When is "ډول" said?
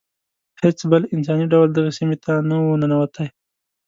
1.53-1.69